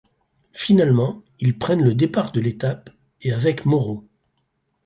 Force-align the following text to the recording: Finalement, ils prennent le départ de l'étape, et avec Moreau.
Finalement, 0.53 1.21
ils 1.39 1.59
prennent 1.59 1.83
le 1.83 1.93
départ 1.93 2.31
de 2.31 2.39
l'étape, 2.41 2.89
et 3.21 3.33
avec 3.33 3.67
Moreau. 3.67 4.03